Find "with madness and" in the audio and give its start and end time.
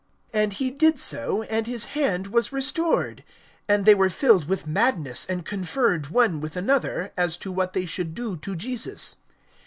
4.47-5.45